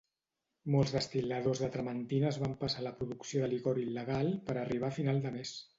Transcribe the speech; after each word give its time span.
Molts 0.75 0.93
destil·ladors 0.95 1.61
de 1.65 1.69
trementina 1.77 2.31
es 2.31 2.41
van 2.45 2.57
passar 2.65 2.83
a 2.85 2.89
la 2.89 2.97
producció 3.03 3.45
de 3.45 3.53
licor 3.55 3.85
il·legal 3.87 4.37
per 4.51 4.59
arribar 4.67 4.93
a 4.95 5.01
final 5.03 5.25
de 5.29 5.41
mes. 5.41 5.59